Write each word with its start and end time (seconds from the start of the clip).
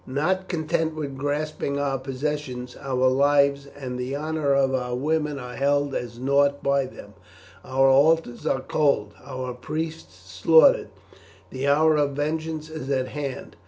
Not 0.07 0.47
content 0.49 0.95
with 0.95 1.15
grasping 1.15 1.77
our 1.77 1.99
possessions, 1.99 2.75
our 2.75 3.07
lives 3.07 3.67
and 3.67 3.99
the 3.99 4.15
honour 4.15 4.51
of 4.55 4.73
our 4.73 4.95
women 4.95 5.37
are 5.37 5.53
held 5.55 5.93
as 5.93 6.17
nought 6.17 6.63
by 6.63 6.87
them, 6.87 7.13
our 7.63 7.87
altars 7.87 8.47
are 8.47 8.61
cold, 8.61 9.13
our 9.23 9.53
priests 9.53 10.33
slaughtered. 10.35 10.89
The 11.51 11.67
hour 11.67 11.97
of 11.97 12.15
vengeance 12.15 12.67
is 12.67 12.89
at 12.89 13.09
hand. 13.09 13.55